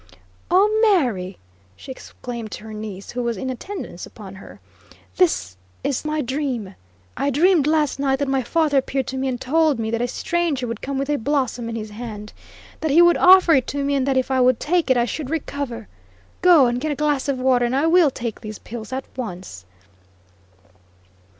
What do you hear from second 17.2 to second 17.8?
of water and